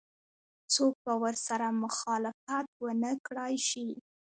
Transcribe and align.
څوک 0.73 0.93
به 1.05 1.13
ورسره 1.23 1.67
مخالفت 1.83 2.67
ونه 2.85 3.11
کړای 3.27 3.55
شي. 3.69 3.87